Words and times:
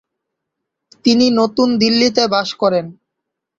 তিনি 1.05 1.25
নতুন 1.39 1.67
দিল্লিতে 1.81 2.23
বাস 2.33 2.49
করেন। 2.61 2.85